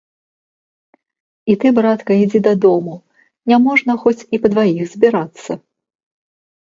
[1.53, 2.93] І ты, братка, ідзі дадому,
[3.55, 5.51] няможна хоць і па дваіх збірацца.